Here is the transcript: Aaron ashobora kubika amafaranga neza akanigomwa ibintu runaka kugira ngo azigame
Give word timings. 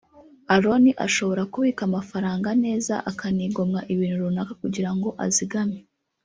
Aaron 0.53 0.83
ashobora 1.05 1.41
kubika 1.53 1.81
amafaranga 1.89 2.49
neza 2.65 2.93
akanigomwa 3.11 3.79
ibintu 3.93 4.21
runaka 4.25 4.53
kugira 4.61 4.89
ngo 4.95 5.09
azigame 5.25 5.79